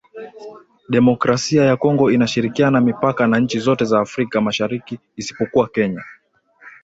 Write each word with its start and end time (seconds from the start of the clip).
Demokrasia 0.89 1.63
ya 1.65 1.77
Kongo 1.77 2.11
inashirikiana 2.11 2.81
mipaka 2.81 3.27
na 3.27 3.39
nchi 3.39 3.59
zote 3.59 3.85
za 3.85 3.99
Afrika 3.99 4.41
Mashariki 4.41 4.99
isipokuwa 5.15 5.67
Kenya 5.69 6.03